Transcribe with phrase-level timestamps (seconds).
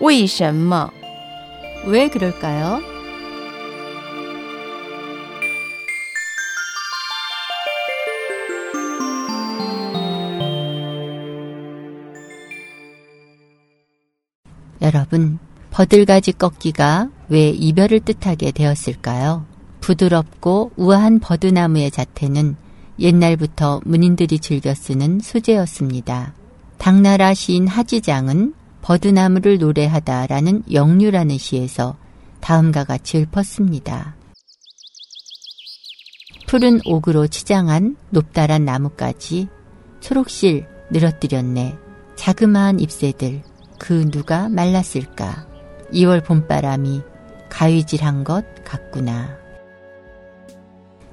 [0.00, 0.90] 为什么?
[1.86, 2.80] 왜 그럴까요?
[14.82, 15.38] 여러분,
[15.70, 19.44] 버들가지 꺾기가 왜 이별을 뜻하게 되었을까요?
[19.80, 22.56] 부드럽고 우아한 버드나무의 자태는
[22.98, 26.34] 옛날부터 문인들이 즐겨 쓰는 소재였습니다.
[26.78, 31.97] 당나라 시인 하지장은 버드나무를 노래하다라는 영류라는 시에서
[32.39, 34.15] 다음과 같이 읊었습니다.
[36.47, 39.47] 푸른 옥으로 치장한 높다란 나무까지
[40.01, 41.77] 초록실 늘어뜨렸네.
[42.15, 43.41] 자그마한 잎새들
[43.79, 45.47] 그 누가 말랐을까.
[45.93, 47.01] 2월 봄바람이
[47.49, 49.37] 가위질한 것 같구나.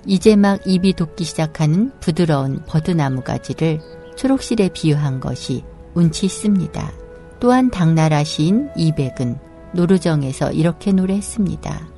[0.06, 3.80] 이제 막 입이 돋기 시작하는 부드러운 버드나무 가지를
[4.16, 7.07] 초록실에 비유한 것이 운치 있습니다.
[7.40, 9.38] 또한 당나라 시인 이백은
[9.72, 11.88] 노르정에서 이렇게 노래했습니다.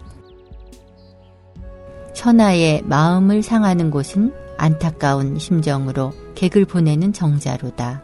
[2.14, 8.02] 천하의 마음을 상하는 곳은 안타까운 심정으로 객을 보내는 정자로다.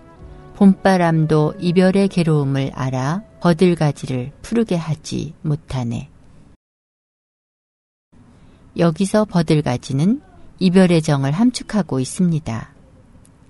[0.54, 6.08] 봄바람도 이별의 괴로움을 알아 버들가지를 푸르게 하지 못하네.
[8.78, 10.22] 여기서 버들가지는
[10.58, 12.70] 이별의 정을 함축하고 있습니다.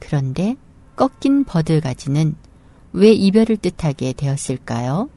[0.00, 0.56] 그런데
[0.96, 2.34] 꺾인 버들가지는
[2.92, 5.08] 왜 이별을 뜻하게 되었을까요?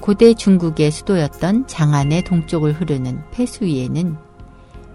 [0.00, 4.16] 고대 중국의 수도였던 장안의 동쪽을 흐르는 폐수 위에는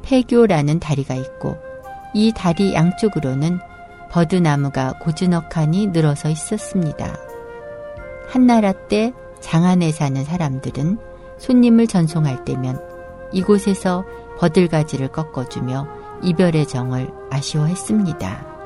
[0.01, 1.57] 폐교라는 다리가 있고
[2.13, 3.59] 이 다리 양쪽으로는
[4.11, 7.17] 버드나무가 고즈넉하니 늘어서 있었습니다.
[8.27, 10.97] 한나라 때 장안에 사는 사람들은
[11.37, 12.81] 손님을 전송할 때면
[13.31, 14.03] 이곳에서
[14.39, 15.87] 버들가지를 꺾어주며
[16.23, 18.56] 이별의 정을 아쉬워했습니다.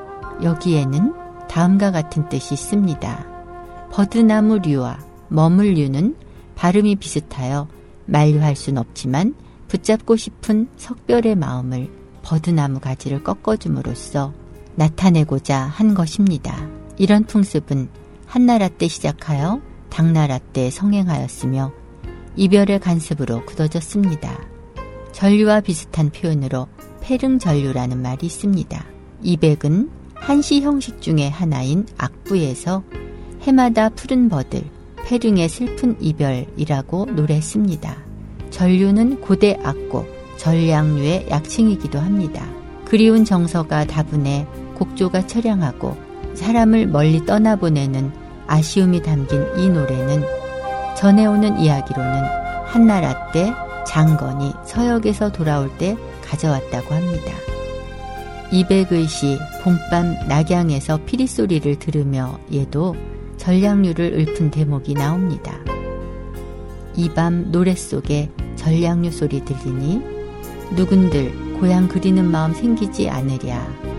[0.42, 1.14] 여기에는
[1.48, 3.26] 다음과 같은 뜻이 있습니다.
[3.92, 4.98] 버드나무류와
[5.28, 6.16] 머물류는
[6.54, 7.68] 발음이 비슷하여
[8.06, 9.34] 만류할 순 없지만
[9.68, 11.90] 붙잡고 싶은 석별의 마음을
[12.22, 14.32] 버드나무 가지를 꺾어줌으로써
[14.74, 16.56] 나타내고자 한 것입니다.
[16.96, 17.88] 이런 풍습은
[18.26, 19.60] 한나라 때 시작하여
[19.90, 21.72] 당나라 때 성행하였으며
[22.36, 24.38] 이별의 간습으로 굳어졌습니다.
[25.12, 26.68] 전류와 비슷한 표현으로
[27.02, 28.84] 페릉전류라는 말이 있습니다.
[29.22, 29.90] 이백은
[30.22, 32.84] 한시 형식 중의 하나인 악부에서
[33.40, 34.62] 해마다 푸른 버들,
[35.04, 37.96] 페릉의 슬픈 이별이라고 노래했습니다.
[38.50, 40.06] 전류는 고대 악곡,
[40.36, 42.46] 전량류의 약칭이기도 합니다.
[42.84, 44.46] 그리운 정서가 다분해
[44.76, 45.96] 곡조가 처량하고
[46.34, 48.12] 사람을 멀리 떠나보내는
[48.46, 50.22] 아쉬움이 담긴 이 노래는
[50.96, 52.22] 전해오는 이야기로는
[52.66, 53.52] 한나라 때
[53.88, 57.32] 장건이 서역에서 돌아올 때 가져왔다고 합니다.
[58.52, 62.94] 이백의 시 봄밤 낙양에서 피리 소리를 들으며 얘도
[63.38, 65.58] 전량류를 읊은 대목이 나옵니다.
[66.94, 70.02] 이 밤 노래 속에 전량류 소리 들리니
[70.76, 73.91] 누군들 고향 그리는 마음 생기지 않으랴.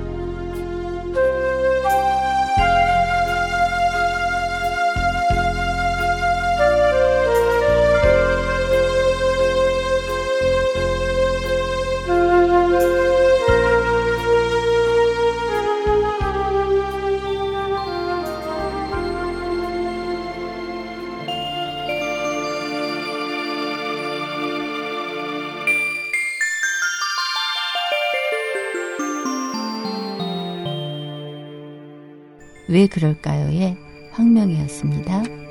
[32.73, 33.77] 왜 그럴까요의
[34.11, 35.42] 황명이었습니다.